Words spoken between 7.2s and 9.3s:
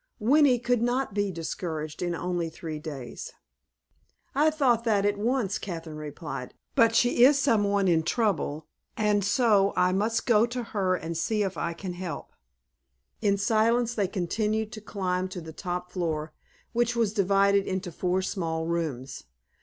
is someone in trouble, and